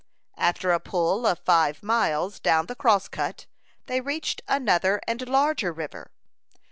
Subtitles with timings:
[0.39, 3.45] After a pull of five miles down the Crosscut,
[3.85, 6.09] they reached another and larger river.